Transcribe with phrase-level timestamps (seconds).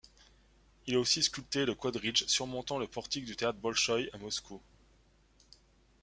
[0.87, 4.59] Il a aussi sculpté le quadrige surmontant le portique du théâtre Bolchoï à Moscou.